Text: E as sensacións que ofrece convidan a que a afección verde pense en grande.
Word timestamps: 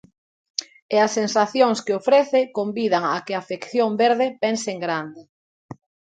E 0.95 0.97
as 1.05 1.11
sensacións 1.19 1.79
que 1.85 1.97
ofrece 2.01 2.39
convidan 2.57 3.03
a 3.07 3.15
que 3.25 3.33
a 3.35 3.41
afección 3.43 3.89
verde 4.03 4.27
pense 4.43 4.69
en 4.75 4.79
grande. 4.85 5.21